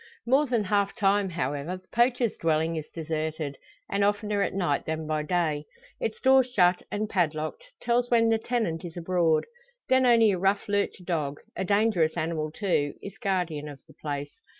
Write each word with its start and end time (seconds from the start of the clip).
More 0.25 0.47
than 0.47 0.63
half 0.63 0.95
time 0.95 1.29
however, 1.29 1.77
the 1.77 1.87
poacher's 1.89 2.35
dwelling 2.35 2.75
is 2.75 2.89
deserted, 2.89 3.55
and 3.87 4.03
oftener 4.03 4.41
at 4.41 4.55
night 4.55 4.85
than 4.87 5.05
by 5.05 5.21
day. 5.21 5.65
Its 5.99 6.19
door 6.19 6.43
shut, 6.43 6.81
and 6.91 7.07
padlocked, 7.07 7.65
tells 7.83 8.09
when 8.09 8.29
the 8.29 8.39
tenant 8.39 8.83
is 8.83 8.97
abroad. 8.97 9.45
Then 9.89 10.07
only 10.07 10.31
a 10.31 10.39
rough 10.39 10.67
lurcher 10.67 11.03
dog 11.03 11.37
a 11.55 11.63
dangerous 11.63 12.17
animal, 12.17 12.49
too 12.49 12.95
is 13.03 13.19
guardian 13.19 13.67
of 13.69 13.79
the 13.87 13.93
place. 13.93 14.31